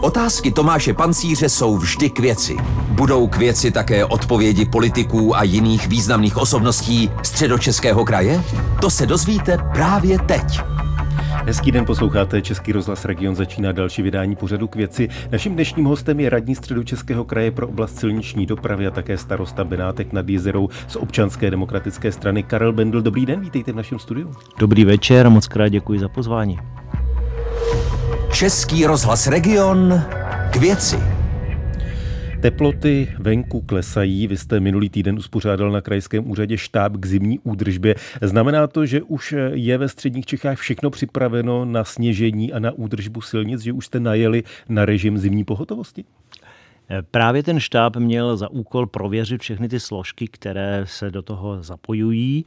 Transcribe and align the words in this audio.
Otázky 0.00 0.50
Tomáše 0.50 0.94
Pancíře 0.94 1.48
jsou 1.48 1.76
vždy 1.76 2.10
k 2.10 2.18
věci. 2.18 2.56
Budou 2.88 3.26
k 3.26 3.36
věci 3.36 3.70
také 3.70 4.04
odpovědi 4.04 4.64
politiků 4.64 5.36
a 5.36 5.42
jiných 5.42 5.88
významných 5.88 6.36
osobností 6.36 7.10
středočeského 7.22 8.04
kraje? 8.04 8.42
To 8.80 8.90
se 8.90 9.06
dozvíte 9.06 9.58
právě 9.72 10.18
teď. 10.18 10.60
Hezký 11.46 11.72
den, 11.72 11.84
posloucháte 11.84 12.42
Český 12.42 12.72
rozhlas 12.72 13.04
Region, 13.04 13.34
začíná 13.34 13.72
další 13.72 14.02
vydání 14.02 14.36
pořadu 14.36 14.68
k 14.68 14.76
věci. 14.76 15.08
Naším 15.32 15.54
dnešním 15.54 15.84
hostem 15.84 16.20
je 16.20 16.30
radní 16.30 16.54
středočeského 16.54 17.24
kraje 17.24 17.50
pro 17.50 17.68
oblast 17.68 17.98
silniční 17.98 18.46
dopravy 18.46 18.86
a 18.86 18.90
také 18.90 19.18
starosta 19.18 19.64
Benátek 19.64 20.12
nad 20.12 20.28
Jezerou 20.28 20.68
z 20.88 20.96
občanské 20.96 21.50
demokratické 21.50 22.12
strany 22.12 22.42
Karel 22.42 22.72
Bendl. 22.72 23.02
Dobrý 23.02 23.26
den, 23.26 23.40
vítejte 23.40 23.72
v 23.72 23.76
našem 23.76 23.98
studiu. 23.98 24.30
Dobrý 24.58 24.84
večer, 24.84 25.30
moc 25.30 25.48
krát 25.48 25.68
děkuji 25.68 26.00
za 26.00 26.08
pozvání. 26.08 26.58
Český 28.40 28.86
rozhlas 28.86 29.26
Region 29.26 30.02
k 30.50 30.56
věci. 30.56 30.96
Teploty 32.42 33.12
venku 33.18 33.60
klesají. 33.60 34.26
Vy 34.26 34.36
jste 34.36 34.60
minulý 34.60 34.88
týden 34.88 35.18
uspořádal 35.18 35.70
na 35.70 35.80
krajském 35.80 36.30
úřadě 36.30 36.58
štáb 36.58 36.92
k 36.96 37.06
zimní 37.06 37.38
údržbě. 37.38 37.94
Znamená 38.22 38.66
to, 38.66 38.86
že 38.86 39.02
už 39.02 39.34
je 39.52 39.78
ve 39.78 39.88
středních 39.88 40.26
Čechách 40.26 40.58
všechno 40.58 40.90
připraveno 40.90 41.64
na 41.64 41.84
sněžení 41.84 42.52
a 42.52 42.58
na 42.58 42.72
údržbu 42.72 43.20
silnic, 43.20 43.60
že 43.60 43.72
už 43.72 43.86
jste 43.86 44.00
najeli 44.00 44.42
na 44.68 44.84
režim 44.84 45.18
zimní 45.18 45.44
pohotovosti? 45.44 46.04
Právě 47.10 47.42
ten 47.42 47.60
štáb 47.60 47.96
měl 47.96 48.36
za 48.36 48.50
úkol 48.50 48.86
prověřit 48.86 49.40
všechny 49.40 49.68
ty 49.68 49.80
složky, 49.80 50.28
které 50.28 50.84
se 50.84 51.10
do 51.10 51.22
toho 51.22 51.62
zapojují 51.62 52.44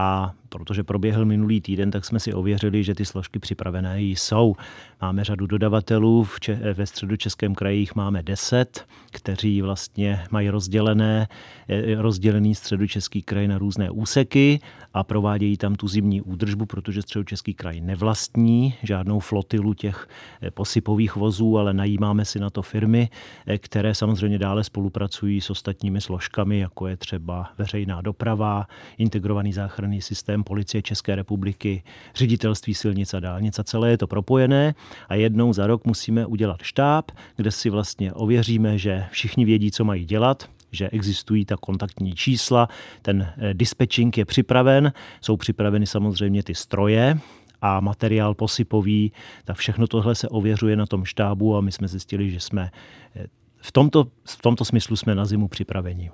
a 0.00 0.32
protože 0.48 0.84
proběhl 0.84 1.24
minulý 1.24 1.60
týden, 1.60 1.90
tak 1.90 2.04
jsme 2.04 2.20
si 2.20 2.32
ověřili, 2.34 2.84
že 2.84 2.94
ty 2.94 3.04
složky 3.04 3.38
připravené 3.38 4.02
jsou. 4.02 4.56
Máme 5.02 5.24
řadu 5.24 5.46
dodavatelů, 5.46 6.24
v 6.24 6.40
Če- 6.40 6.74
ve 6.74 6.86
středu 6.86 7.16
Českém 7.16 7.54
kraji 7.54 7.78
jich 7.78 7.94
máme 7.94 8.22
10, 8.22 8.86
kteří 9.12 9.62
vlastně 9.62 10.20
mají 10.30 10.50
rozdělené, 10.50 11.28
eh, 11.68 11.94
rozdělený 11.94 12.54
středu 12.54 12.86
Český 12.86 13.22
kraj 13.22 13.48
na 13.48 13.58
různé 13.58 13.90
úseky 13.90 14.60
a 14.94 15.04
provádějí 15.04 15.56
tam 15.56 15.74
tu 15.74 15.88
zimní 15.88 16.20
údržbu, 16.20 16.66
protože 16.66 17.02
středu 17.02 17.24
Český 17.24 17.54
kraj 17.54 17.80
nevlastní 17.80 18.74
žádnou 18.82 19.20
flotilu 19.20 19.74
těch 19.74 20.08
eh, 20.42 20.50
posypových 20.50 21.16
vozů, 21.16 21.58
ale 21.58 21.74
najímáme 21.74 22.24
si 22.24 22.40
na 22.40 22.50
to 22.50 22.62
firmy, 22.62 23.08
eh, 23.46 23.58
které 23.58 23.94
samozřejmě 23.94 24.38
dále 24.38 24.64
spolupracují 24.64 25.40
s 25.40 25.50
ostatními 25.50 26.00
složkami, 26.00 26.58
jako 26.58 26.86
je 26.86 26.96
třeba 26.96 27.50
veřejná 27.58 28.00
doprava, 28.00 28.66
integrovaný 28.98 29.52
záchranný 29.52 29.89
systém 29.98 30.20
systém 30.30 30.44
policie 30.44 30.82
České 30.82 31.14
republiky, 31.14 31.82
ředitelství 32.14 32.74
silnic 32.74 33.14
a 33.14 33.20
dálnic 33.20 33.58
a 33.58 33.64
celé 33.64 33.90
je 33.90 33.98
to 33.98 34.06
propojené 34.06 34.74
a 35.08 35.14
jednou 35.14 35.52
za 35.52 35.66
rok 35.66 35.84
musíme 35.84 36.26
udělat 36.26 36.62
štáb, 36.62 37.10
kde 37.36 37.50
si 37.50 37.70
vlastně 37.70 38.12
ověříme, 38.12 38.78
že 38.78 39.04
všichni 39.10 39.44
vědí, 39.44 39.70
co 39.70 39.84
mají 39.84 40.04
dělat, 40.04 40.50
že 40.72 40.90
existují 40.90 41.44
ta 41.44 41.56
kontaktní 41.56 42.14
čísla, 42.14 42.68
ten 43.02 43.32
eh, 43.38 43.54
dispatching 43.54 44.18
je 44.18 44.24
připraven, 44.24 44.92
jsou 45.20 45.36
připraveny 45.36 45.86
samozřejmě 45.86 46.42
ty 46.42 46.54
stroje, 46.54 47.18
a 47.62 47.80
materiál 47.80 48.34
posypový, 48.34 49.12
tak 49.44 49.56
všechno 49.56 49.86
tohle 49.86 50.14
se 50.14 50.28
ověřuje 50.28 50.76
na 50.76 50.86
tom 50.86 51.04
štábu 51.04 51.56
a 51.56 51.60
my 51.60 51.72
jsme 51.72 51.88
zjistili, 51.88 52.30
že 52.30 52.40
jsme 52.40 52.70
eh, 53.16 53.26
v 53.56 53.72
tomto, 53.72 54.06
v 54.24 54.42
tomto 54.42 54.64
smyslu 54.64 54.96
jsme 54.96 55.14
na 55.14 55.24
zimu 55.24 55.48
připraveni. 55.48 56.10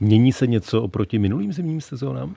Mění 0.00 0.32
se 0.32 0.46
něco 0.46 0.82
oproti 0.82 1.18
minulým 1.18 1.52
zimním 1.52 1.80
sezónám? 1.80 2.36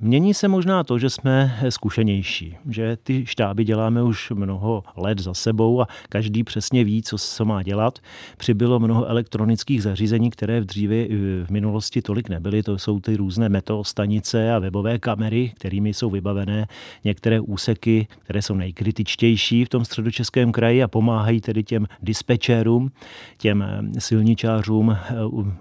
mění 0.00 0.34
se 0.34 0.48
možná 0.48 0.84
to, 0.84 0.98
že 0.98 1.10
jsme 1.10 1.58
zkušenější, 1.68 2.56
že 2.70 2.96
ty 3.02 3.26
štáby 3.26 3.64
děláme 3.64 4.02
už 4.02 4.30
mnoho 4.30 4.84
let 4.96 5.18
za 5.18 5.34
sebou 5.34 5.80
a 5.80 5.88
každý 6.08 6.44
přesně 6.44 6.84
ví, 6.84 7.02
co 7.02 7.18
se 7.18 7.44
má 7.44 7.62
dělat. 7.62 7.98
Přibylo 8.36 8.80
mnoho 8.80 9.06
elektronických 9.06 9.82
zařízení, 9.82 10.30
které 10.30 10.60
v 10.60 10.64
dříve 10.64 10.96
eh, 10.96 11.08
v 11.44 11.50
minulosti 11.50 12.02
tolik 12.02 12.28
nebyly. 12.28 12.62
To 12.62 12.78
jsou 12.78 13.00
ty 13.00 13.16
různé 13.16 13.48
metostanice 13.48 14.52
a 14.52 14.58
webové 14.58 14.98
kamery, 14.98 15.52
kterými 15.54 15.94
jsou 15.94 16.10
vybavené 16.10 16.66
některé 17.04 17.40
úseky, 17.40 18.06
které 18.18 18.42
jsou 18.42 18.54
nejkritičtější 18.54 19.64
v 19.64 19.68
tom 19.68 19.84
středočeském 19.84 20.52
kraji 20.52 20.82
a 20.82 20.88
pomáhají 20.88 21.40
tedy 21.40 21.62
těm 21.62 21.86
dispečerům, 22.02 22.90
těm 23.38 23.64
silničářům 23.98 24.96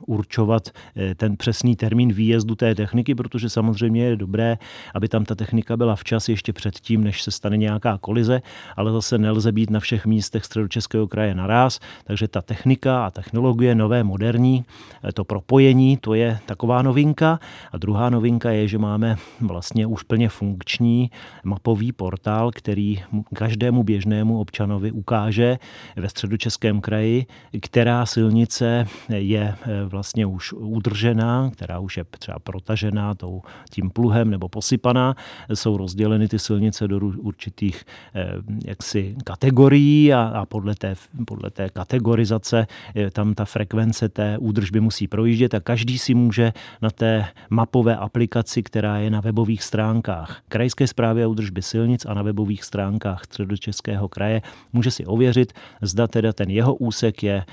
určovat 0.07 0.69
ten 1.15 1.37
přesný 1.37 1.75
termín 1.75 2.13
výjezdu 2.13 2.55
té 2.55 2.75
techniky, 2.75 3.15
protože 3.15 3.44
samozřejmě 3.49 4.03
je 4.03 4.15
dobré, 4.15 4.57
aby 4.93 5.07
tam 5.07 5.25
ta 5.25 5.35
technika 5.35 5.77
byla 5.77 5.95
včas 5.95 6.29
ještě 6.29 6.53
předtím, 6.53 7.03
než 7.03 7.21
se 7.21 7.31
stane 7.31 7.57
nějaká 7.57 7.97
kolize, 7.97 8.41
ale 8.75 8.91
zase 8.91 9.17
nelze 9.17 9.51
být 9.51 9.69
na 9.69 9.79
všech 9.79 10.05
místech 10.05 10.45
středočeského 10.45 11.07
kraje 11.07 11.35
naraz, 11.35 11.79
takže 12.03 12.27
ta 12.27 12.41
technika 12.41 13.05
a 13.05 13.11
technologie 13.11 13.75
nové, 13.75 14.03
moderní, 14.03 14.65
to 15.13 15.23
propojení, 15.23 15.97
to 15.97 16.13
je 16.13 16.39
taková 16.45 16.81
novinka. 16.81 17.39
A 17.71 17.77
druhá 17.77 18.09
novinka 18.09 18.51
je, 18.51 18.67
že 18.67 18.77
máme 18.77 19.15
vlastně 19.41 19.87
už 19.87 20.03
plně 20.03 20.29
funkční 20.29 21.11
mapový 21.43 21.91
portál, 21.91 22.51
který 22.51 23.03
každému 23.33 23.83
běžnému 23.83 24.39
občanovi 24.39 24.91
ukáže 24.91 25.57
ve 25.95 26.09
středočeském 26.09 26.81
kraji, 26.81 27.25
která 27.61 28.05
silnice 28.05 28.87
je 29.09 29.55
vlastně 29.85 30.25
už 30.25 30.53
udržená, 30.53 31.49
která 31.53 31.79
už 31.79 31.97
je 31.97 32.03
třeba 32.19 32.39
protažená 32.39 33.15
tou 33.15 33.34
tím 33.69 33.89
pluhem 33.89 34.29
nebo 34.29 34.49
posypaná. 34.49 35.15
Jsou 35.53 35.77
rozděleny 35.77 36.27
ty 36.27 36.39
silnice 36.39 36.87
do 36.87 36.97
určitých 36.97 37.83
eh, 38.15 38.31
jaksi 38.65 39.15
kategorií 39.23 40.13
a, 40.13 40.21
a 40.21 40.45
podle, 40.45 40.75
té, 40.75 40.95
podle 41.25 41.51
té 41.51 41.69
kategorizace 41.69 42.67
tam 43.11 43.33
ta 43.33 43.45
frekvence 43.45 44.09
té 44.09 44.37
údržby 44.37 44.79
musí 44.79 45.07
projíždět 45.07 45.53
a 45.53 45.59
každý 45.59 45.97
si 45.97 46.13
může 46.13 46.53
na 46.81 46.89
té 46.89 47.25
mapové 47.49 47.95
aplikaci, 47.95 48.63
která 48.63 48.97
je 48.97 49.09
na 49.09 49.21
webových 49.21 49.63
stránkách 49.63 50.41
Krajské 50.47 50.87
zprávy 50.87 51.23
a 51.23 51.27
údržby 51.27 51.61
silnic 51.61 52.05
a 52.05 52.13
na 52.13 52.21
webových 52.21 52.63
stránkách 52.63 53.25
Středočeského 53.25 54.07
kraje, 54.07 54.41
může 54.73 54.91
si 54.91 55.05
ověřit, 55.05 55.53
zda 55.81 56.07
teda 56.07 56.33
ten 56.33 56.49
jeho 56.49 56.75
úsek 56.75 57.23
je 57.23 57.35
e, 57.35 57.45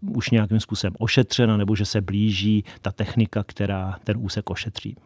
už 0.00 0.30
nějakým 0.30 0.60
způsobem 0.60 0.94
ošetřen, 0.98 1.56
nebo 1.58 1.76
že 1.76 1.84
se 1.84 2.00
blíží 2.00 2.64
ta 2.82 2.92
technika, 2.92 3.44
která 3.46 3.98
ten 4.04 4.16
úsek 4.20 4.50
ošetří. 4.50 4.96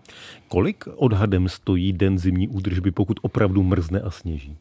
Kolik 0.48 0.84
odhadem 0.96 1.48
stojí 1.48 1.92
den 1.92 2.18
zimní 2.18 2.48
údržby, 2.48 2.90
pokud 2.90 3.20
opravdu 3.22 3.62
mrzne 3.62 4.00
a 4.00 4.10
sněží? 4.10 4.56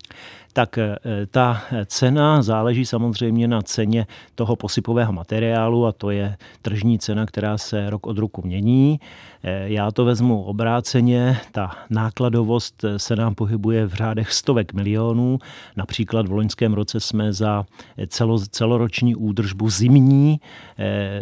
tak 0.57 0.77
eh, 0.77 0.97
ta 1.31 1.61
cena 1.85 2.41
záleží 2.41 2.85
samozřejmě 2.85 3.47
na 3.47 3.61
ceně 3.61 4.07
toho 4.35 4.55
posypového 4.55 5.13
materiálu 5.13 5.85
a 5.85 5.91
to 5.91 6.11
je 6.11 6.37
tržní 6.61 6.99
cena, 6.99 7.25
která 7.25 7.57
se 7.57 7.89
rok 7.89 8.07
od 8.07 8.17
roku 8.17 8.41
mění. 8.45 8.99
Eh, 9.43 9.69
já 9.69 9.91
to 9.91 10.05
vezmu 10.05 10.43
obráceně, 10.43 11.37
ta 11.51 11.71
nákladovost 11.89 12.83
eh, 12.83 12.99
se 12.99 13.15
nám 13.15 13.35
pohybuje 13.35 13.85
v 13.85 13.93
řádech 13.93 14.33
stovek 14.33 14.73
milionů. 14.73 15.39
Například 15.75 16.27
v 16.27 16.31
loňském 16.31 16.73
roce 16.73 16.99
jsme 16.99 17.33
za 17.33 17.65
celo, 18.07 18.39
celoroční 18.39 19.15
údržbu 19.15 19.69
zimní, 19.69 20.39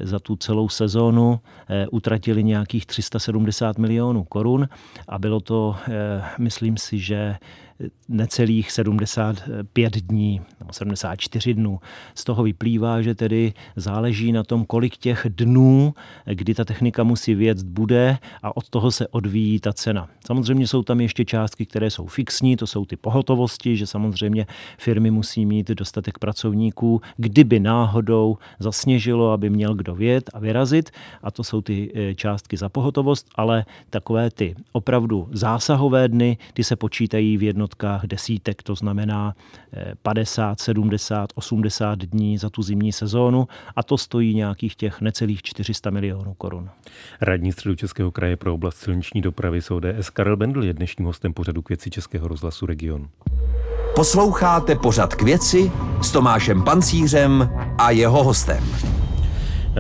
za 0.04 0.20
tu 0.20 0.36
celou 0.36 0.70
sezónu 0.70 1.40
utratili 1.92 2.44
nějakých 2.44 2.86
370 2.86 3.78
milionů 3.78 4.15
korun 4.24 4.70
a 5.08 5.20
bylo 5.20 5.40
to, 5.40 5.76
myslím 6.38 6.78
si, 6.78 7.00
že 7.00 7.36
necelých 8.10 8.72
75 8.72 9.98
dní 9.98 10.42
nebo 10.60 10.74
74 10.74 11.54
dnů. 11.54 11.80
Z 12.16 12.24
toho 12.24 12.44
vyplývá, 12.44 13.02
že 13.02 13.16
tedy 13.16 13.54
záleží 13.76 14.32
na 14.32 14.44
tom, 14.44 14.66
kolik 14.66 14.98
těch 14.98 15.26
dnů, 15.30 15.94
kdy 16.26 16.54
ta 16.54 16.66
technika 16.66 17.04
musí 17.04 17.36
věct, 17.36 17.64
bude 17.64 18.18
a 18.44 18.58
od 18.58 18.70
toho 18.70 18.92
se 18.92 19.08
odvíjí 19.08 19.60
ta 19.60 19.74
cena. 19.74 20.10
Samozřejmě 20.26 20.68
jsou 20.68 20.84
tam 20.84 21.02
ještě 21.02 21.26
částky, 21.26 21.66
které 21.66 21.90
jsou 21.90 22.06
fixní, 22.06 22.56
to 22.56 22.68
jsou 22.68 22.86
ty 22.86 22.96
pohotovosti, 22.96 23.78
že 23.78 23.88
samozřejmě 23.88 24.46
firmy 24.78 25.12
musí 25.12 25.46
mít 25.46 25.70
dostatek 25.70 26.20
pracovníků, 26.20 27.02
kdyby 27.18 27.60
náhodou 27.60 28.38
zasněžilo, 28.60 29.32
aby 29.32 29.50
měl 29.50 29.76
kdo 29.76 29.96
vět 29.96 30.30
a 30.34 30.40
vyrazit 30.40 30.92
a 31.24 31.32
to 31.32 31.44
jsou 31.44 31.62
ty 31.62 31.92
e, 31.96 32.16
částky 32.16 32.58
za 32.58 32.70
pohotovost, 32.70 33.30
ale 33.36 33.66
takové 33.90 34.32
ty 34.32 34.56
opravdu 34.72 35.28
zásahové 35.32 36.08
dny, 36.08 36.38
ty 36.54 36.64
se 36.64 36.76
počítají 36.76 37.38
v 37.38 37.44
jedno 37.44 37.65
jednotkách 37.66 38.06
desítek, 38.06 38.64
to 38.64 38.76
znamená 38.76 39.34
50, 40.02 40.60
70, 40.60 41.30
80 41.36 42.00
dní 42.00 42.38
za 42.38 42.50
tu 42.50 42.62
zimní 42.62 42.92
sezónu 42.92 43.48
a 43.76 43.84
to 43.84 43.98
stojí 43.98 44.36
nějakých 44.36 44.76
těch 44.76 45.02
necelých 45.02 45.42
400 45.44 45.90
milionů 45.90 46.34
korun. 46.34 46.70
Radní 47.22 47.52
středočeského 47.52 48.12
kraje 48.12 48.38
pro 48.38 48.54
oblast 48.54 48.78
silniční 48.78 49.22
dopravy 49.22 49.62
z 49.62 49.72
ODS 49.72 50.10
Karel 50.14 50.38
Bendl 50.38 50.64
je 50.64 50.74
dnešním 50.74 51.06
hostem 51.06 51.34
pořadu 51.34 51.62
k 51.62 51.70
věci 51.70 51.90
Českého 51.90 52.28
rozhlasu 52.28 52.66
Region. 52.66 53.08
Posloucháte 53.96 54.76
pořad 54.76 55.16
k 55.16 55.22
věci 55.22 55.72
s 56.02 56.12
Tomášem 56.12 56.64
Pancířem 56.64 57.50
a 57.78 57.92
jeho 57.92 58.24
hostem. 58.24 58.64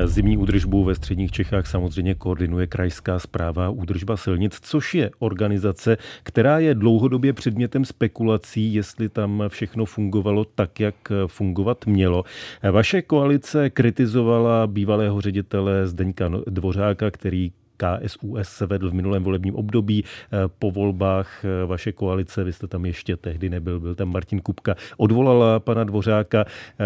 Zimní 0.04 0.38
údržbu 0.38 0.84
ve 0.84 0.96
středních 0.96 1.32
Čechách 1.32 1.68
samozřejmě 1.68 2.16
koordinuje 2.16 2.68
Krajská 2.68 3.20
zpráva 3.20 3.70
údržba 3.70 4.18
silnic, 4.18 4.60
což 4.62 4.94
je 4.94 5.12
organizace, 5.20 5.98
která 6.24 6.60
je 6.60 6.76
dlouhodobě 6.76 7.34
předmětem 7.34 7.86
spekulací, 7.86 8.74
jestli 8.74 9.10
tam 9.10 9.44
všechno 9.48 9.86
fungovalo 9.86 10.46
tak, 10.46 10.80
jak 10.80 10.96
fungovat 11.28 11.86
mělo. 11.86 12.24
Vaše 12.72 13.02
koalice 13.02 13.70
kritizovala 13.70 14.68
bývalého 14.68 15.22
ředitele 15.22 15.88
Zdeňka 15.88 16.32
Dvořáka, 16.48 17.12
který 17.12 17.52
KSUS 17.78 18.50
se 18.50 18.66
vedl 18.66 18.90
v 18.90 18.94
minulém 18.94 19.24
volebním 19.24 19.56
období. 19.56 20.04
Eh, 20.04 20.38
po 20.60 20.72
volbách 20.72 21.46
eh, 21.46 21.66
vaše 21.66 21.92
koalice, 21.92 22.44
vy 22.44 22.54
jste 22.54 22.68
tam 22.68 22.86
ještě 22.86 23.18
tehdy 23.18 23.50
nebyl, 23.50 23.80
byl 23.80 23.96
tam 23.96 24.12
Martin 24.12 24.42
Kupka, 24.42 24.76
odvolala 24.98 25.60
pana 25.60 25.84
Dvořáka, 25.84 26.46
eh, 26.46 26.86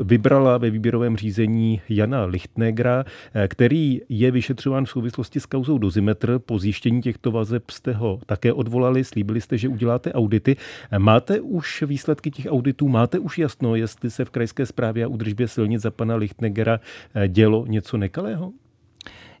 vybrala 0.00 0.58
ve 0.58 0.70
výběrovém 0.70 1.16
řízení 1.16 1.80
Jana 1.88 2.24
Lichtnegra, 2.24 3.04
který 3.48 4.00
je 4.08 4.30
vyšetřován 4.30 4.84
v 4.84 4.90
souvislosti 4.90 5.40
s 5.40 5.46
kauzou 5.46 5.78
Dozimetr. 5.78 6.38
Po 6.38 6.58
zjištění 6.58 7.02
těchto 7.02 7.30
vazeb 7.30 7.70
jste 7.70 7.92
ho 7.92 8.20
také 8.26 8.52
odvolali, 8.52 9.04
slíbili 9.04 9.40
jste, 9.40 9.58
že 9.58 9.68
uděláte 9.68 10.12
audity. 10.12 10.56
Máte 10.98 11.40
už 11.40 11.82
výsledky 11.82 12.30
těch 12.30 12.46
auditů, 12.50 12.88
máte 12.88 13.18
už 13.18 13.38
jasno, 13.38 13.76
jestli 13.76 14.10
se 14.10 14.24
v 14.24 14.30
krajské 14.30 14.66
správě 14.66 15.04
a 15.04 15.08
údržbě 15.08 15.48
silnic 15.48 15.82
za 15.82 15.90
pana 15.90 16.14
Lichtnegera 16.16 16.80
dělo 17.28 17.66
něco 17.66 17.96
nekalého? 17.96 18.52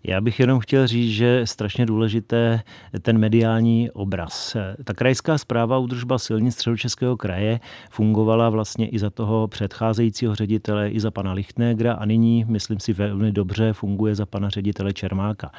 Já 0.04 0.20
bych 0.20 0.40
jenom 0.40 0.60
chtěl 0.60 0.86
říct, 0.86 1.12
že 1.12 1.24
je 1.24 1.46
strašně 1.46 1.86
důležité 1.86 2.60
ten 3.02 3.18
mediální 3.18 3.90
obraz. 3.90 4.56
Ta 4.84 4.94
krajská 4.94 5.38
zpráva 5.38 5.78
údržba 5.78 6.18
silnic 6.18 6.54
středočeského 6.54 7.16
kraje 7.16 7.60
fungovala 7.90 8.50
vlastně 8.50 8.88
i 8.88 8.98
za 8.98 9.10
toho 9.10 9.48
předcházejícího 9.48 10.34
ředitele, 10.34 10.90
i 10.90 11.00
za 11.00 11.10
pana 11.10 11.32
Lichtnegra 11.32 11.92
a 11.92 12.04
nyní, 12.04 12.44
myslím 12.48 12.80
si, 12.80 12.92
velmi 12.92 13.32
dobře 13.32 13.72
funguje 13.72 14.14
za 14.14 14.26
pana 14.26 14.48
ředitele 14.48 14.92
Čermáka. 14.92 15.50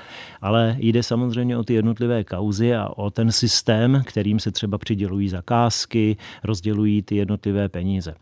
Ale 0.41 0.75
jde 0.79 1.03
samozřejmě 1.03 1.57
o 1.57 1.63
ty 1.63 1.73
jednotlivé 1.73 2.23
kauzy 2.23 2.75
a 2.75 2.89
o 2.89 3.09
ten 3.09 3.31
systém, 3.31 4.01
kterým 4.05 4.39
se 4.39 4.51
třeba 4.51 4.77
přidělují 4.77 5.29
zakázky, 5.29 6.17
rozdělují 6.43 7.01
ty 7.01 7.15
jednotlivé 7.15 7.69
peníze. 7.69 8.15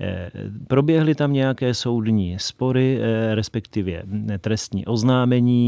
Eh, 0.00 0.30
proběhly 0.68 1.14
tam 1.14 1.32
nějaké 1.32 1.74
soudní 1.74 2.36
spory, 2.38 2.98
eh, 3.00 3.34
respektive 3.34 4.02
trestní 4.40 4.86
oznámení, 4.86 5.67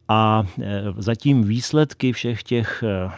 a 0.11 0.43
e, 0.61 0.83
zatím 0.97 1.43
výsledky 1.43 2.11
všech 2.11 2.43
těch, 2.43 2.83
e, 2.83 3.11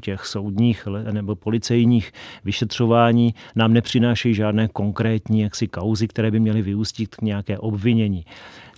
těch 0.00 0.26
soudních 0.26 0.88
nebo 1.10 1.36
policejních 1.36 2.12
vyšetřování 2.44 3.34
nám 3.56 3.72
nepřinášejí 3.72 4.34
žádné 4.34 4.68
konkrétní 4.68 5.40
jaksi 5.40 5.68
kauzy, 5.68 6.08
které 6.08 6.30
by 6.30 6.40
měly 6.40 6.62
vyústit 6.62 7.16
k 7.16 7.22
nějaké 7.22 7.58
obvinění. 7.58 8.24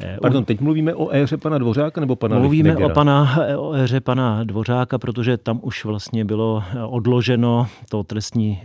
Eh, 0.00 0.18
Pardon, 0.22 0.44
teď 0.44 0.60
mluvíme 0.60 0.94
o 0.94 1.14
éře 1.14 1.36
pana 1.36 1.58
Dvořáka 1.58 2.00
nebo 2.00 2.16
pana 2.16 2.38
Mluvíme 2.38 2.68
Lichtnegera? 2.68 2.92
o, 2.92 2.94
pana, 2.94 3.38
o 3.56 3.72
éře 3.72 4.00
pana 4.00 4.44
Dvořáka, 4.44 4.98
protože 4.98 5.36
tam 5.36 5.60
už 5.62 5.84
vlastně 5.84 6.24
bylo 6.24 6.64
odloženo 6.86 7.66
to 7.90 8.02
trestní, 8.02 8.62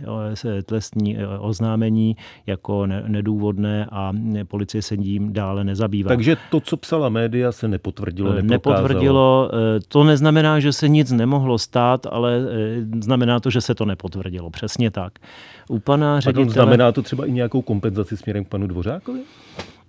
trestní 0.64 1.16
oznámení 1.38 2.16
jako 2.46 2.86
nedůvodné 2.86 3.86
a 3.92 4.12
policie 4.48 4.82
se 4.82 4.96
tím 4.96 5.32
dále 5.32 5.64
nezabývá. 5.64 6.08
Takže 6.08 6.36
to, 6.50 6.60
co 6.60 6.76
psala 6.76 7.08
média, 7.08 7.52
se 7.52 7.68
nepotvrdilo, 7.68 8.32
neprokázalo. 8.32 8.67
Nepotvrdilo. 8.68 9.50
To 9.88 10.04
neznamená, 10.04 10.60
že 10.60 10.72
se 10.72 10.88
nic 10.88 11.12
nemohlo 11.12 11.58
stát, 11.58 12.06
ale 12.10 12.40
znamená 13.00 13.40
to, 13.40 13.50
že 13.50 13.60
se 13.60 13.74
to 13.74 13.84
nepotvrdilo. 13.84 14.50
Přesně 14.50 14.90
tak. 14.90 15.12
U 15.68 15.78
pana 15.78 16.20
ředitele... 16.20 16.44
Pardon, 16.44 16.52
znamená 16.52 16.92
to 16.92 17.02
třeba 17.02 17.26
i 17.26 17.32
nějakou 17.32 17.62
kompenzaci 17.62 18.16
směrem 18.16 18.44
k 18.44 18.48
panu 18.48 18.66
Dvořákovi? 18.66 19.20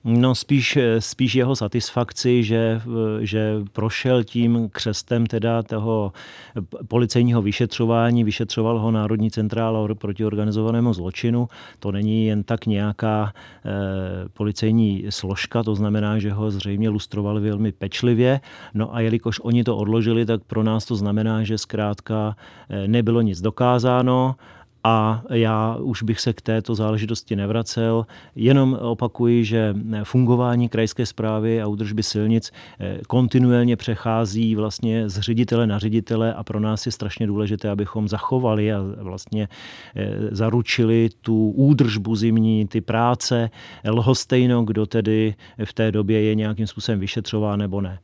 No 0.04 0.36
spíš, 0.36 0.78
spíš 1.00 1.36
jeho 1.36 1.56
satisfakci, 1.56 2.44
že, 2.44 2.82
že 3.20 3.56
prošel 3.74 4.24
tím 4.24 4.70
křestem 4.72 5.26
teda 5.26 5.64
toho 5.64 6.12
policejního 6.88 7.42
vyšetřování, 7.42 8.24
vyšetřoval 8.24 8.80
ho 8.80 8.92
Národní 8.92 9.32
centrála 9.32 9.96
proti 9.96 10.26
organizovanému 10.26 10.94
zločinu. 10.94 11.48
To 11.80 11.92
není 11.92 12.26
jen 12.26 12.44
tak 12.44 12.66
nějaká 12.66 13.34
e, 13.66 14.30
policejní 14.30 15.06
složka, 15.10 15.64
to 15.64 15.76
znamená, 15.76 16.20
že 16.20 16.32
ho 16.32 16.52
zřejmě 16.52 16.90
lustrovali 16.90 17.42
velmi 17.42 17.72
pečlivě. 17.72 18.40
No 18.74 18.96
a 18.96 19.00
jelikož 19.00 19.40
oni 19.44 19.64
to 19.64 19.78
odložili, 19.78 20.26
tak 20.26 20.44
pro 20.44 20.64
nás 20.64 20.86
to 20.86 20.96
znamená, 20.96 21.44
že 21.44 21.58
zkrátka 21.58 22.36
eh, 22.70 22.88
nebylo 22.88 23.22
nic 23.22 23.42
dokázáno, 23.42 24.36
a 24.84 25.24
já 25.30 25.76
už 25.76 26.04
bych 26.04 26.20
se 26.20 26.34
k 26.34 26.42
této 26.42 26.76
záležitosti 26.76 27.36
nevracel. 27.36 28.06
Jenom 28.36 28.78
opakuji, 28.82 29.46
že 29.46 29.76
fungování 30.04 30.70
krajské 30.70 31.06
zprávy 31.06 31.62
a 31.62 31.68
údržby 31.68 32.04
silnic 32.04 32.52
eh, 32.80 33.00
kontinuálně 33.08 33.76
přechází 33.76 34.56
vlastně 34.56 35.10
z 35.10 35.20
ředitele 35.20 35.68
na 35.68 35.80
ředitele 35.80 36.34
a 36.34 36.44
pro 36.44 36.60
nás 36.60 36.86
je 36.86 36.92
strašně 36.92 37.28
důležité, 37.28 37.70
abychom 37.70 38.08
zachovali 38.08 38.74
a 38.74 38.80
vlastně 38.98 39.48
eh, 39.96 40.12
zaručili 40.32 41.10
tu 41.22 41.52
údržbu 41.52 42.16
zimní, 42.16 42.68
ty 42.68 42.82
práce 42.82 43.50
lhostejno, 43.88 44.64
kdo 44.64 44.86
tedy 44.86 45.36
v 45.66 45.74
té 45.74 45.92
době 45.92 46.22
je 46.22 46.36
nějakým 46.36 46.68
způsobem 46.68 47.00
vyšetřován 47.00 47.60
nebo 47.60 47.82
ne. 47.82 48.00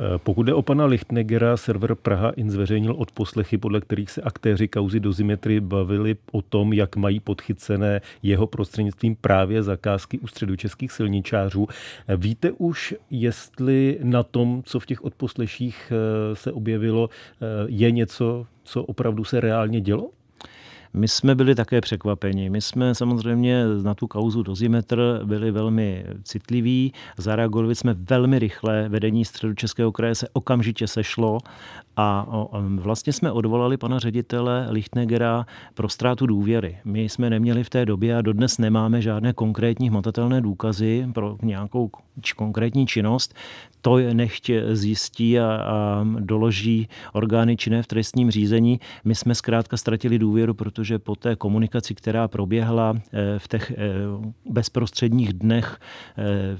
Eh, 0.00 0.10
Eh, 0.14 0.18
pokud 0.18 0.42
jde 0.42 0.54
o 0.54 0.62
pana 0.62 0.84
Lichtnegera, 0.84 1.56
server 1.56 1.94
Praha 1.94 2.30
in 2.30 2.50
zveřejnil 2.50 2.94
odposlechy, 2.98 3.58
podle 3.58 3.80
kterých 3.80 4.10
se 4.10 4.22
aktéři 4.22 4.68
kauzy 4.68 5.00
dozimetry 5.00 5.60
bavili 5.60 6.16
o 6.32 6.42
tom, 6.42 6.72
jak 6.72 6.96
mají 6.96 7.20
podchycené 7.20 8.00
jeho 8.22 8.46
prostřednictvím 8.46 9.16
právě 9.16 9.62
zakázky 9.62 10.18
u 10.18 10.26
středočeských 10.26 10.92
silničářů. 10.92 11.68
Eh, 12.08 12.16
víte 12.16 12.52
už, 12.52 12.94
jestli 13.10 13.98
na 14.02 14.22
tom, 14.22 14.62
co 14.66 14.80
v 14.80 14.86
těch 14.86 15.04
odposleších 15.04 15.92
eh, 15.92 16.36
se 16.36 16.52
objevilo, 16.52 17.10
je 17.66 17.90
něco, 17.90 18.46
co 18.62 18.82
opravdu 18.84 19.24
se 19.24 19.40
reálně 19.40 19.80
dělo? 19.80 20.10
My 20.92 21.08
jsme 21.08 21.34
byli 21.34 21.54
také 21.54 21.80
překvapeni. 21.80 22.50
My 22.50 22.60
jsme 22.60 22.94
samozřejmě 22.94 23.64
na 23.82 23.94
tu 23.94 24.06
kauzu 24.06 24.42
dozimetr 24.42 25.20
byli 25.24 25.50
velmi 25.50 26.04
citliví, 26.22 26.92
zareagovali 27.18 27.74
jsme 27.74 27.94
velmi 27.94 28.38
rychle, 28.38 28.88
vedení 28.88 29.24
středu 29.24 29.54
Českého 29.54 29.92
kraje 29.92 30.14
se 30.14 30.28
okamžitě 30.32 30.86
sešlo 30.86 31.38
a 32.00 32.26
vlastně 32.76 33.12
jsme 33.12 33.32
odvolali 33.32 33.76
pana 33.76 33.98
ředitele 33.98 34.66
Lichtnegera 34.70 35.46
pro 35.74 35.88
ztrátu 35.88 36.26
důvěry. 36.26 36.78
My 36.84 37.08
jsme 37.08 37.30
neměli 37.30 37.64
v 37.64 37.70
té 37.70 37.86
době 37.86 38.16
a 38.16 38.22
dodnes 38.22 38.58
nemáme 38.58 39.02
žádné 39.02 39.32
konkrétní 39.32 39.88
hmatatelné 39.88 40.40
důkazy 40.40 41.08
pro 41.14 41.36
nějakou 41.42 41.90
konkrétní 42.36 42.86
činnost. 42.86 43.34
To 43.82 43.98
je 43.98 44.14
nechť 44.14 44.50
zjistí 44.72 45.38
a, 45.38 45.46
a 45.46 46.04
doloží 46.18 46.88
orgány 47.12 47.56
činné 47.56 47.82
v 47.82 47.86
trestním 47.86 48.30
řízení. 48.30 48.80
My 49.04 49.14
jsme 49.14 49.34
zkrátka 49.34 49.76
ztratili 49.76 50.18
důvěru, 50.18 50.54
protože 50.54 50.98
po 50.98 51.16
té 51.16 51.36
komunikaci, 51.36 51.94
která 51.94 52.28
proběhla 52.28 52.94
eh, 52.96 53.38
v 53.38 53.48
těch 53.48 53.70
eh, 53.70 53.76
bezprostředních 54.50 55.32
dnech, 55.32 55.80
eh, 56.18 56.58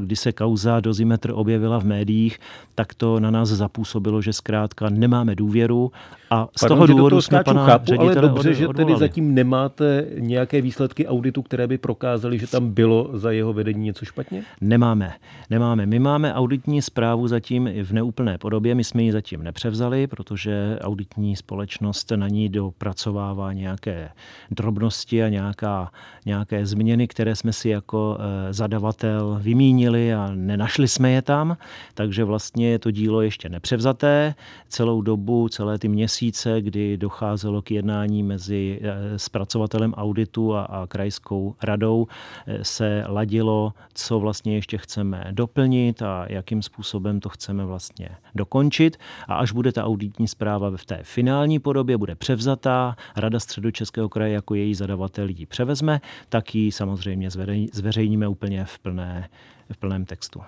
kdy 0.00 0.16
se 0.16 0.32
kauza 0.32 0.80
dozimetr 0.80 1.32
objevila 1.34 1.80
v 1.80 1.84
médiích, 1.84 2.38
tak 2.74 2.94
to 2.94 3.20
na 3.20 3.30
nás 3.30 3.48
zapůsobilo, 3.48 4.22
že 4.22 4.32
zkrátka 4.32 4.65
zkrátka 4.66 4.90
nemáme 4.90 5.34
důvěru 5.34 5.92
a 6.30 6.48
z 6.56 6.60
Pardon, 6.60 6.78
toho 6.78 6.86
důvodu 6.86 7.20
jsme 7.20 7.44
pana 7.44 7.66
chápu, 7.66 8.00
ale 8.00 8.14
dobře, 8.14 8.54
že 8.54 8.68
tedy 8.68 8.96
zatím 8.96 9.34
nemáte 9.34 10.06
nějaké 10.18 10.60
výsledky 10.60 11.06
auditu, 11.06 11.42
které 11.42 11.66
by 11.66 11.78
prokázaly, 11.78 12.38
že 12.38 12.46
tam 12.46 12.70
bylo 12.70 13.10
za 13.12 13.30
jeho 13.30 13.52
vedení 13.52 13.84
něco 13.84 14.04
špatně? 14.04 14.42
Nemáme. 14.60 15.12
Nemáme. 15.50 15.86
My 15.86 15.98
máme 15.98 16.34
auditní 16.34 16.82
zprávu 16.82 17.28
zatím 17.28 17.68
v 17.82 17.92
neúplné 17.92 18.38
podobě. 18.38 18.74
My 18.74 18.84
jsme 18.84 19.02
ji 19.02 19.12
zatím 19.12 19.42
nepřevzali, 19.42 20.06
protože 20.06 20.78
auditní 20.80 21.36
společnost 21.36 22.12
na 22.16 22.28
ní 22.28 22.48
dopracovává 22.48 23.52
nějaké 23.52 24.10
drobnosti 24.50 25.22
a 25.22 25.28
nějaká, 25.28 25.90
nějaké 26.26 26.66
změny, 26.66 27.08
které 27.08 27.36
jsme 27.36 27.52
si 27.52 27.68
jako 27.68 28.18
eh, 28.18 28.52
zadavatel 28.52 29.38
vymínili 29.42 30.14
a 30.14 30.30
nenašli 30.34 30.88
jsme 30.88 31.10
je 31.10 31.22
tam, 31.22 31.56
takže 31.94 32.24
vlastně 32.24 32.70
je 32.70 32.78
to 32.78 32.90
dílo 32.90 33.22
ještě 33.22 33.48
nepřevzaté 33.48 34.34
celou 34.68 35.02
dobu, 35.02 35.48
celé 35.48 35.78
ty 35.78 35.88
měsíce, 35.88 36.62
kdy 36.62 36.96
docházelo 36.96 37.62
k 37.62 37.70
jednání 37.70 38.22
mezi 38.22 38.80
eh, 38.82 39.18
zpracovatelem 39.18 39.94
auditu 39.94 40.54
a, 40.54 40.62
a 40.62 40.86
krajskou 40.86 41.54
radou, 41.62 42.06
eh, 42.46 42.64
se 42.64 43.04
ladilo, 43.06 43.72
co 43.94 44.20
vlastně 44.20 44.54
ještě 44.54 44.78
chceme 44.78 45.24
doplnit 45.30 46.02
a 46.02 46.26
jakým 46.28 46.62
způsobem 46.62 47.20
to 47.20 47.28
chceme 47.28 47.64
vlastně 47.64 48.08
dokončit. 48.34 48.96
A 49.28 49.34
až 49.34 49.52
bude 49.52 49.72
ta 49.72 49.84
auditní 49.84 50.28
zpráva 50.28 50.70
v 50.76 50.84
té 50.84 50.98
finální 51.02 51.58
podobě, 51.58 51.96
bude 51.96 52.14
převzatá, 52.14 52.96
Rada 53.16 53.40
středočeského 53.40 54.08
kraje 54.08 54.32
jako 54.32 54.54
její 54.54 54.74
zadavatel 54.74 55.28
ji 55.28 55.46
převezme, 55.46 56.00
tak 56.28 56.54
ji 56.54 56.72
samozřejmě 56.72 57.30
zveřejníme 57.72 58.28
úplně 58.28 58.64
v, 58.64 58.78
plné, 58.78 59.28
v 59.70 59.76
plném 59.76 60.04
textu. 60.04 60.40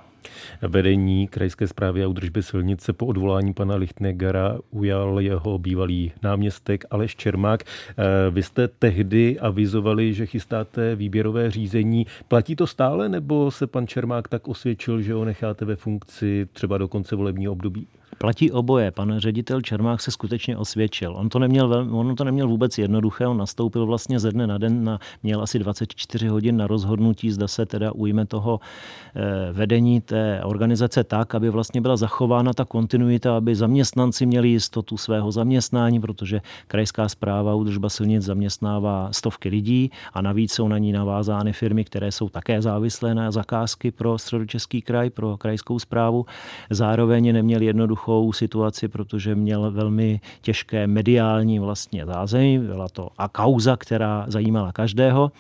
Vedení 0.63 1.29
krajské 1.29 1.69
zprávy 1.69 2.05
a 2.05 2.09
udržby 2.09 2.43
silnice 2.43 2.93
po 2.93 3.07
odvolání 3.07 3.55
pana 3.55 3.77
Lichtnegara 3.77 4.59
ujal 4.71 5.21
jeho 5.21 5.59
bývalý 5.59 6.13
náměstek 6.23 6.85
Aleš 6.91 7.17
Čermák. 7.17 7.65
Eh, 7.65 8.31
vy 8.31 8.43
jste 8.43 8.69
tehdy 8.69 9.39
avizovali, 9.39 10.15
že 10.15 10.27
chystáte 10.27 10.97
výběrové 10.97 11.51
řízení. 11.51 12.07
Platí 12.29 12.57
to 12.57 12.67
stále, 12.67 13.09
nebo 13.09 13.51
se 13.51 13.67
pan 13.67 13.87
Čermák 13.87 14.29
tak 14.29 14.49
osvědčil, 14.49 15.03
že 15.03 15.13
ho 15.13 15.25
necháte 15.25 15.65
ve 15.65 15.77
funkci 15.77 16.49
třeba 16.53 16.79
do 16.79 16.89
konce 16.89 17.17
volebního 17.17 17.53
období? 17.53 17.87
Platí 18.19 18.53
oboje. 18.53 18.91
Pan 18.91 19.19
ředitel 19.19 19.61
Čermák 19.61 20.01
se 20.01 20.11
skutečně 20.11 20.57
osvědčil. 20.57 21.17
On 21.17 21.29
to 21.29 21.39
neměl, 21.39 21.89
on 21.93 22.17
to 22.17 22.25
neměl 22.25 22.49
vůbec 22.49 22.79
jednoduché. 22.79 23.27
On 23.27 23.37
nastoupil 23.37 23.87
vlastně 23.87 24.21
ze 24.21 24.33
dne 24.33 24.47
na 24.47 24.59
den, 24.59 24.85
na, 24.85 24.99
měl 25.23 25.43
asi 25.43 25.59
24 25.59 26.29
hodin 26.29 26.57
na 26.57 26.67
rozhodnutí, 26.67 27.31
zda 27.31 27.49
se 27.49 27.67
teda 27.67 27.93
ujme 27.93 28.27
toho 28.27 28.61
eh, 29.17 29.53
vedení 29.53 30.01
té 30.01 30.41
organizace 30.45 31.05
tak, 31.05 31.35
aby 31.35 31.51
vlastně 31.51 31.81
byla 31.81 31.97
zachována 31.97 32.53
ta 32.53 32.65
kontinuita, 32.65 33.37
aby 33.37 33.55
zaměstnanci 33.55 34.27
měli 34.27 34.49
jistotu 34.49 34.97
svého 34.97 35.33
zaměstnání, 35.33 36.01
protože 36.01 36.41
krajská 36.67 37.09
zpráva 37.09 37.55
údržba 37.55 37.89
silnic 37.89 38.25
zaměstnává 38.25 39.09
stovky 39.13 39.49
lidí 39.49 39.91
a 40.13 40.23
navíc 40.23 40.53
jsou 40.53 40.69
na 40.69 40.79
ní 40.79 40.93
navázány 40.93 41.53
firmy, 41.53 41.85
které 41.85 42.13
jsou 42.13 42.29
také 42.29 42.63
závislé 42.63 43.15
na 43.15 43.31
zakázky 43.31 43.91
pro 43.91 44.19
středočeský 44.19 44.83
kraj, 44.83 45.11
pro 45.11 45.37
krajskou 45.37 45.79
zprávu. 45.79 46.27
Zároveň 46.71 47.33
neměli 47.33 47.65
jednoduchou 47.67 47.98
jednoduchou 47.99 48.33
situaci, 48.33 48.89
protože 48.89 49.35
měl 49.35 49.71
velmi 49.71 50.21
těžké 50.41 50.87
mediální 50.87 51.59
vlastně 51.59 52.07
zázemí. 52.07 52.59
Byla 52.59 52.89
to 52.89 53.09
a 53.19 53.29
kauza, 53.29 53.77
která 53.77 54.25
zajímala 54.29 54.73
každého 54.73 55.33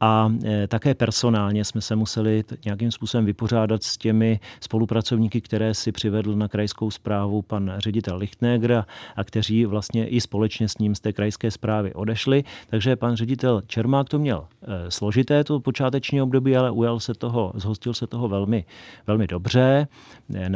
a 0.00 0.32
e, 0.44 0.66
také 0.66 0.94
personálně 0.94 1.64
jsme 1.64 1.80
se 1.80 1.96
museli 1.96 2.44
nějakým 2.64 2.90
způsobem 2.90 3.24
vypořádat 3.24 3.82
s 3.82 3.98
těmi 3.98 4.40
spolupracovníky, 4.60 5.40
které 5.40 5.74
si 5.74 5.92
přivedl 5.92 6.34
na 6.34 6.48
krajskou 6.48 6.90
zprávu 6.90 7.42
pan 7.42 7.72
ředitel 7.78 8.16
Lichtneger 8.16 8.84
a 9.16 9.24
kteří 9.24 9.66
vlastně 9.66 10.08
i 10.08 10.20
společně 10.20 10.68
s 10.68 10.78
ním 10.78 10.94
z 10.94 11.00
té 11.00 11.12
krajské 11.12 11.50
zprávy 11.50 11.94
odešli. 11.94 12.44
Takže 12.70 12.96
pan 12.96 13.16
ředitel 13.16 13.62
Čermák 13.66 14.08
to 14.08 14.18
měl 14.18 14.46
e, 14.62 14.90
složité 14.90 15.44
to 15.44 15.60
počáteční 15.60 16.22
období, 16.22 16.56
ale 16.56 16.70
ujal 16.70 17.00
se 17.00 17.14
toho, 17.14 17.52
zhostil 17.54 17.94
se 17.94 18.06
toho 18.06 18.28
velmi, 18.28 18.64
velmi 19.06 19.26
dobře. 19.26 19.88
E, 20.34 20.50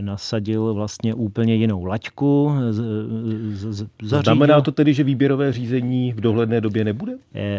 nasadil 0.00 0.74
vlastně 0.74 0.95
úplně 1.14 1.54
jinou 1.54 1.84
laťku. 1.84 2.52
Znamená 4.02 4.60
to 4.60 4.72
tedy, 4.72 4.94
že 4.94 5.04
výběrové 5.04 5.52
řízení 5.52 6.12
v 6.12 6.20
dohledné 6.20 6.60
době 6.60 6.84
nebude? 6.84 7.12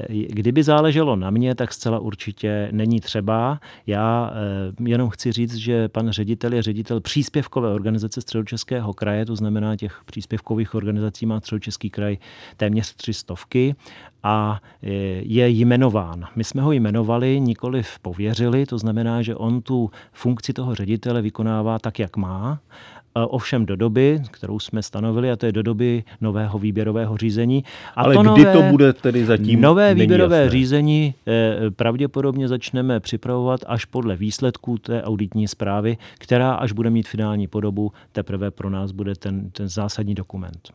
Kdyby 0.10 0.64
záleželo 0.64 1.16
na 1.16 1.30
mě, 1.30 1.56
tak 1.56 1.74
zcela 1.74 2.00
určitě 2.00 2.70
není 2.72 3.00
třeba. 3.00 3.60
Já 3.88 4.34
eh, 4.34 4.90
jenom 4.90 5.10
chci 5.10 5.32
říct, 5.32 5.56
že 5.56 5.88
pan 5.88 6.10
ředitel 6.10 6.54
je 6.54 6.62
ředitel 6.62 7.02
příspěvkové 7.02 7.74
organizace 7.74 8.22
Středočeského 8.22 8.94
kraje, 8.94 9.26
to 9.26 9.36
znamená 9.36 9.76
těch 9.76 10.02
příspěvkových 10.06 10.76
organizací 10.76 11.26
má 11.26 11.40
Středočeský 11.40 11.90
kraj 11.90 12.18
téměř 12.58 12.96
tři 12.96 13.14
stovky 13.14 13.76
a 14.24 14.60
eh, 14.84 14.88
je 15.24 15.50
jmenován. 15.50 16.26
My 16.36 16.44
jsme 16.44 16.62
ho 16.62 16.72
jmenovali, 16.72 17.40
nikoliv 17.40 18.00
pověřili, 18.02 18.66
to 18.66 18.78
znamená, 18.78 19.22
že 19.22 19.36
on 19.36 19.62
tu 19.62 19.90
funkci 20.14 20.54
toho 20.54 20.76
ředitele 20.76 21.22
vykonává 21.22 21.80
tak, 21.80 22.00
jak 22.00 22.18
má 22.18 22.60
ovšem 23.28 23.66
do 23.66 23.76
doby, 23.76 24.22
kterou 24.32 24.60
jsme 24.60 24.82
stanovili, 24.84 25.32
a 25.32 25.36
to 25.36 25.46
je 25.46 25.52
do 25.52 25.64
doby 25.64 26.04
nového 26.22 26.60
výběrového 26.60 27.18
řízení. 27.18 27.64
A 27.96 28.02
Ale 28.02 28.14
to 28.14 28.22
kdy 28.22 28.44
nové, 28.44 28.54
to 28.54 28.62
bude 28.62 28.94
tedy 28.94 29.26
zatím 29.26 29.62
Nové 29.62 29.94
výběrové 29.94 30.38
jasné. 30.38 30.52
řízení 30.52 31.14
eh, 31.28 31.72
pravděpodobně 31.72 32.48
začneme 32.48 33.00
připravovat 33.00 33.60
až 33.68 33.86
podle 33.86 34.16
výsledků 34.16 34.78
té 34.78 35.04
auditní 35.04 35.48
zprávy, 35.48 35.98
která 36.18 36.54
až 36.54 36.72
bude 36.72 36.90
mít 36.90 37.08
finální 37.08 37.48
podobu, 37.48 37.92
teprve 38.12 38.52
pro 38.52 38.70
nás 38.70 38.92
bude 38.92 39.16
ten, 39.16 39.50
ten 39.50 39.70
zásadní 39.70 40.16
dokument. 40.16 40.72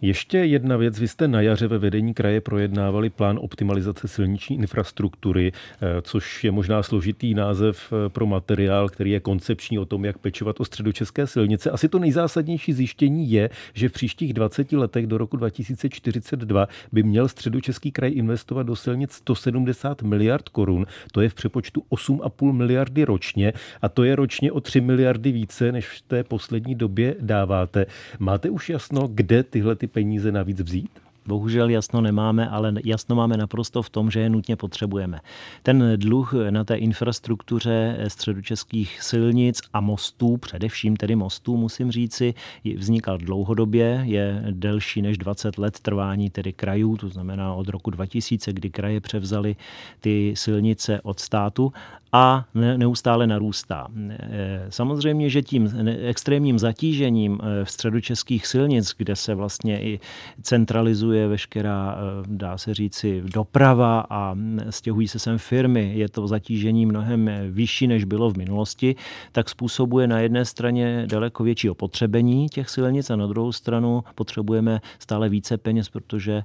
Ještě 0.00 0.38
jedna 0.38 0.76
věc. 0.76 1.00
Vy 1.00 1.08
jste 1.08 1.28
na 1.28 1.40
jaře 1.40 1.66
ve 1.66 1.78
vedení 1.78 2.14
kraje 2.14 2.40
projednávali 2.40 3.10
plán 3.10 3.38
optimalizace 3.42 4.08
silniční 4.08 4.56
infrastruktury, 4.56 5.52
eh, 5.52 6.02
což 6.02 6.44
je 6.44 6.50
možná 6.50 6.82
složitý 6.82 7.34
název 7.34 7.92
eh, 7.92 8.08
pro 8.08 8.26
materiál, 8.26 8.88
který 8.88 9.10
je 9.10 9.20
koncepční 9.20 9.78
o 9.78 9.84
tom, 9.84 10.04
jak 10.04 10.18
pečovat 10.18 10.60
o 10.60 10.64
středočeské 10.64 11.26
silnice. 11.26 11.70
Asi 11.70 11.88
to 11.88 11.98
nejzásadnější 11.98 12.72
zjištění 12.72 13.30
je, 13.30 13.50
že 13.74 13.88
v 13.88 13.92
příštích 13.92 14.32
20 14.32 14.72
letech 14.72 15.06
do 15.06 15.18
roku 15.18 15.36
2042 15.36 16.68
by 16.92 17.02
měl 17.02 17.28
středočeský 17.28 17.92
kraj 17.92 18.12
investovat 18.14 18.62
do 18.62 18.76
silnic 18.76 19.12
170 19.12 20.02
miliard 20.02 20.48
korun. 20.48 20.86
To 21.12 21.20
je 21.20 21.28
v 21.28 21.34
přepočtu 21.34 21.82
8,5 21.90 22.52
miliardy 22.52 23.04
ročně 23.04 23.52
a 23.82 23.88
to 23.88 24.04
je 24.04 24.16
ročně 24.16 24.52
o 24.52 24.60
3 24.60 24.80
miliardy 24.80 25.32
více, 25.32 25.72
než 25.72 25.88
v 25.88 26.02
té 26.02 26.24
poslední 26.24 26.74
době 26.74 27.14
dáváte. 27.20 27.86
Máte 28.18 28.50
už 28.50 28.70
jasno, 28.70 29.08
kde 29.08 29.42
tyhle 29.42 29.76
ty 29.76 29.85
ty 29.86 29.92
peníze 29.92 30.32
navíc 30.32 30.60
vzít? 30.60 30.90
Bohužel 31.26 31.70
jasno 31.70 32.00
nemáme, 32.00 32.48
ale 32.48 32.74
jasno 32.84 33.16
máme 33.16 33.36
naprosto 33.36 33.82
v 33.82 33.90
tom, 33.90 34.10
že 34.10 34.20
je 34.20 34.30
nutně 34.30 34.56
potřebujeme. 34.56 35.20
Ten 35.62 35.92
dluh 35.96 36.34
na 36.50 36.64
té 36.64 36.76
infrastruktuře 36.76 37.98
středočeských 38.08 39.02
silnic 39.02 39.60
a 39.72 39.80
mostů, 39.80 40.36
především 40.36 40.96
tedy 40.96 41.16
mostů, 41.16 41.56
musím 41.56 41.90
říci, 41.90 42.34
vznikal 42.76 43.18
dlouhodobě, 43.18 44.00
je 44.04 44.44
delší 44.50 45.02
než 45.02 45.18
20 45.18 45.58
let 45.58 45.80
trvání 45.80 46.30
tedy 46.30 46.52
krajů, 46.52 46.96
to 46.96 47.08
znamená 47.08 47.54
od 47.54 47.68
roku 47.68 47.90
2000, 47.90 48.52
kdy 48.52 48.70
kraje 48.70 49.00
převzaly 49.00 49.56
ty 50.00 50.34
silnice 50.36 51.00
od 51.02 51.20
státu 51.20 51.72
a 52.16 52.44
neustále 52.52 53.26
narůstá. 53.26 53.86
E, 54.10 54.66
samozřejmě, 54.68 55.30
že 55.30 55.42
tím 55.42 55.88
extrémním 56.02 56.58
zatížením 56.58 57.38
e, 57.42 57.64
v 57.64 57.70
středočeských 57.70 58.46
silnic, 58.46 58.94
kde 58.98 59.16
se 59.16 59.34
vlastně 59.34 59.82
i 59.82 60.00
centralizuje 60.42 61.28
veškerá, 61.28 61.96
e, 61.98 62.24
dá 62.28 62.58
se 62.58 62.74
říci, 62.74 63.22
doprava 63.24 64.06
a 64.10 64.36
stěhují 64.70 65.08
se 65.08 65.18
sem 65.18 65.38
firmy, 65.38 65.92
je 65.94 66.08
to 66.08 66.26
zatížení 66.26 66.86
mnohem 66.86 67.30
vyšší, 67.50 67.86
než 67.86 68.04
bylo 68.04 68.30
v 68.30 68.36
minulosti, 68.36 68.96
tak 69.32 69.48
způsobuje 69.48 70.06
na 70.06 70.20
jedné 70.20 70.44
straně 70.44 71.06
daleko 71.10 71.44
větší 71.44 71.70
opotřebení 71.70 72.48
těch 72.48 72.70
silnic 72.70 73.10
a 73.10 73.16
na 73.16 73.26
druhou 73.26 73.52
stranu 73.52 74.04
potřebujeme 74.14 74.80
stále 74.98 75.28
více 75.28 75.56
peněz, 75.58 75.88
protože 75.88 76.42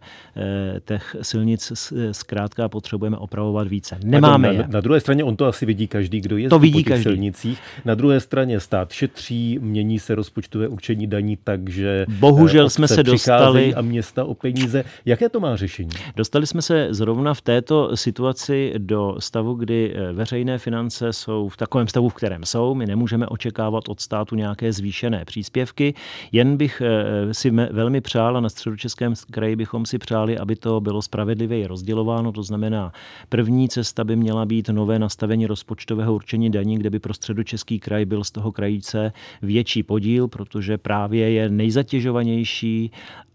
těch 0.86 1.16
silnic 1.22 1.74
zkrátka 2.12 2.70
potřebujeme 2.70 3.18
opravovat 3.18 3.68
více. 3.68 3.98
Nemáme 4.04 4.48
na, 4.48 4.54
je. 4.54 4.68
Na 4.68 4.82
druhé 4.82 5.00
straně 5.00 5.24
on 5.24 5.36
to 5.36 5.46
asi 5.46 5.61
vidí 5.66 5.88
každý, 5.88 6.22
kdo 6.22 6.38
je 6.38 6.50
to 6.50 6.60
vidí 6.60 6.74
po 6.74 6.80
těch 6.80 6.88
každý. 6.88 7.04
silnicích. 7.04 7.60
Na 7.86 7.96
druhé 7.96 8.20
straně 8.20 8.60
stát 8.60 8.92
šetří, 8.92 9.60
mění 9.62 10.00
se 10.00 10.16
rozpočtové 10.16 10.68
určení 10.68 11.08
daní, 11.08 11.38
takže 11.44 12.06
bohužel 12.20 12.70
jsme 12.70 12.88
se 12.88 13.04
dostali 13.04 13.74
a 13.74 13.82
města 13.82 14.26
o 14.26 14.34
peníze. 14.34 14.84
Jaké 15.06 15.30
to 15.30 15.40
má 15.40 15.56
řešení? 15.56 15.90
Dostali 16.16 16.48
jsme 16.48 16.62
se 16.62 16.88
zrovna 16.90 17.34
v 17.34 17.42
této 17.42 17.98
situaci 17.98 18.74
do 18.78 19.16
stavu, 19.20 19.54
kdy 19.54 19.94
eh, 19.96 20.14
veřejné 20.14 20.58
finance 20.58 21.14
jsou 21.14 21.50
v 21.50 21.58
takovém 21.58 21.88
stavu, 21.88 22.10
v 22.10 22.14
kterém 22.14 22.44
jsou. 22.44 22.76
My 22.76 22.86
nemůžeme 22.86 23.28
očekávat 23.28 23.90
od 23.90 24.00
státu 24.00 24.36
nějaké 24.36 24.74
zvýšené 24.74 25.26
příspěvky. 25.26 25.94
Jen 26.32 26.58
bych 26.58 26.82
eh, 26.86 27.34
si 27.34 27.52
velmi 27.52 28.02
přál 28.02 28.38
a 28.38 28.40
na 28.40 28.50
středočeském 28.50 29.14
kraji 29.32 29.56
bychom 29.56 29.86
si 29.86 29.98
přáli, 29.98 30.38
aby 30.38 30.56
to 30.56 30.82
bylo 30.82 31.02
spravedlivě 31.02 31.68
rozdělováno. 31.68 32.32
To 32.32 32.44
znamená, 32.44 32.92
první 33.30 33.70
cesta 33.70 34.04
by 34.04 34.16
měla 34.16 34.46
být 34.46 34.70
nové 34.70 35.00
nastavení 35.00 35.41
nastavení 35.42 35.46
rozpočtového 35.48 36.16
určení 36.16 36.50
daní, 36.50 36.78
kde 36.78 36.90
by 36.90 37.00
pro 37.00 37.14
středočeský 37.14 37.80
kraj 37.80 38.06
byl 38.06 38.24
z 38.24 38.32
toho 38.32 38.52
krajíce 38.52 39.14
větší 39.42 39.84
podíl, 39.84 40.28
protože 40.28 40.78
právě 40.78 41.32
je 41.32 41.50
nejzatěžovanější 41.50 42.92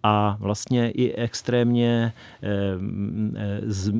a 0.06 0.36
vlastně 0.40 0.90
i 0.90 1.12
extrémně 1.12 2.12
eh, 2.42 2.48
eh, 3.36 3.60
z, 3.64 3.92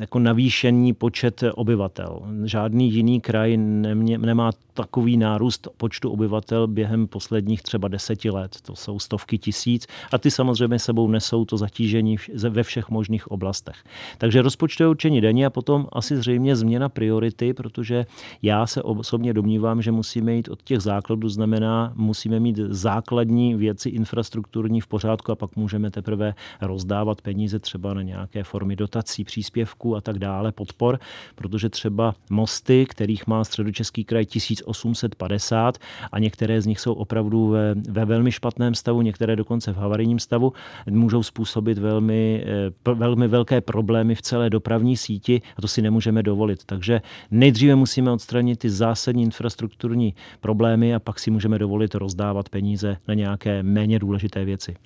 jako 0.00 0.18
navýšený 0.18 0.92
počet 0.92 1.44
obyvatel. 1.54 2.22
Žádný 2.44 2.92
jiný 2.92 3.20
kraj 3.20 3.56
nemě, 3.56 4.18
nemá 4.18 4.50
takový 4.74 5.16
nárůst 5.16 5.68
počtu 5.76 6.10
obyvatel 6.10 6.66
během 6.66 7.06
posledních 7.06 7.62
třeba 7.62 7.88
deseti 7.88 8.30
let. 8.30 8.56
To 8.62 8.76
jsou 8.76 8.98
stovky 8.98 9.38
tisíc 9.38 9.86
a 10.12 10.18
ty 10.18 10.30
samozřejmě 10.30 10.78
sebou 10.78 11.08
nesou 11.08 11.44
to 11.44 11.56
zatížení 11.56 12.16
ve 12.48 12.62
všech 12.62 12.88
možných 12.88 13.30
oblastech. 13.30 13.76
Takže 14.18 14.42
rozpočtové 14.42 14.88
určení 14.88 15.20
daní 15.20 15.46
a 15.46 15.50
potom 15.50 15.86
asi 15.92 16.16
zřejmě 16.16 16.56
změna 16.56 16.88
priority, 16.88 17.54
protože 17.54 18.06
já 18.42 18.66
se 18.66 18.82
osobně 18.82 19.34
domnívám, 19.34 19.82
že 19.82 19.92
musíme 19.92 20.34
jít 20.34 20.48
od 20.48 20.62
těch 20.62 20.80
základů, 20.80 21.28
znamená, 21.28 21.92
musíme 21.96 22.40
mít 22.40 22.56
základní 22.56 23.54
věci 23.54 23.88
infrastrukturní 23.88 24.80
v 24.80 24.86
pořádku 24.86 25.32
a 25.32 25.36
pak 25.38 25.56
můžeme 25.56 25.90
teprve 25.90 26.34
rozdávat 26.60 27.20
peníze 27.20 27.58
třeba 27.58 27.94
na 27.94 28.02
nějaké 28.02 28.44
formy 28.44 28.76
dotací, 28.76 29.24
příspěvků 29.24 29.96
a 29.96 30.00
tak 30.00 30.18
dále, 30.18 30.52
podpor, 30.52 30.98
protože 31.34 31.68
třeba 31.68 32.14
mosty, 32.30 32.86
kterých 32.88 33.26
má 33.26 33.44
středočeský 33.44 34.04
kraj 34.04 34.26
1000 34.26 34.58
1850 34.62 35.78
a 36.12 36.18
některé 36.18 36.62
z 36.62 36.66
nich 36.66 36.80
jsou 36.80 36.92
opravdu 36.92 37.48
ve, 37.48 37.74
ve 37.74 38.04
velmi 38.04 38.32
špatném 38.32 38.74
stavu, 38.74 39.02
některé 39.02 39.36
dokonce 39.36 39.72
v 39.72 39.76
havarijním 39.76 40.18
stavu, 40.18 40.52
můžou 40.90 41.22
způsobit 41.22 41.78
velmi, 41.78 42.44
eh, 42.46 42.94
velmi 42.94 43.28
velké 43.28 43.60
problémy 43.60 44.14
v 44.14 44.22
celé 44.22 44.50
dopravní 44.50 44.96
síti 44.96 45.42
a 45.56 45.60
to 45.62 45.68
si 45.68 45.82
nemůžeme 45.82 46.22
dovolit. 46.22 46.64
Takže 46.64 47.00
nejdříve 47.30 47.74
musíme 47.74 48.10
odstranit 48.10 48.58
ty 48.58 48.70
zásadní 48.70 49.22
infrastrukturní 49.22 50.14
problémy 50.40 50.94
a 50.94 50.98
pak 50.98 51.18
si 51.18 51.30
můžeme 51.30 51.58
dovolit 51.58 51.94
rozdávat 51.94 52.48
peníze 52.48 52.96
na 53.08 53.14
nějaké 53.14 53.62
méně 53.62 53.98
důležité 53.98 54.44
věci. 54.44 54.76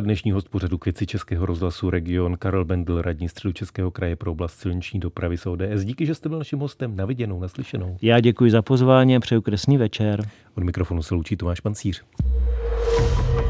Dnešní 0.00 0.32
host 0.32 0.48
pořadu 0.48 0.78
Kvěci 0.78 1.06
Českého 1.06 1.46
rozhlasu 1.46 1.90
Region 1.90 2.36
Karel 2.36 2.64
Bendl, 2.64 3.02
radní 3.02 3.28
středu 3.28 3.52
Českého 3.52 3.90
kraje 3.90 4.16
pro 4.16 4.32
oblast 4.32 4.60
silniční 4.60 5.00
dopravy 5.00 5.38
z 5.38 5.46
ODS. 5.46 5.84
Díky, 5.84 6.06
že 6.06 6.14
jste 6.14 6.28
byl 6.28 6.38
naším 6.38 6.58
hostem. 6.58 6.96
Na 6.96 7.04
viděnou, 7.04 7.40
naslyšenou. 7.40 7.96
Já 8.02 8.20
děkuji 8.20 8.50
za 8.50 8.62
pozvání 8.62 9.16
a 9.16 9.20
přeju 9.20 9.40
kresný 9.40 9.78
večer. 9.78 10.28
Od 10.56 10.64
mikrofonu 10.64 11.02
se 11.02 11.14
loučí 11.14 11.36
Tomáš 11.36 11.60
Pancíř. 11.60 12.02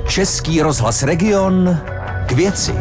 Český 0.09 0.63
rozhlas 0.63 1.03
Region 1.03 1.79
k 2.27 2.33
věci. 2.33 2.73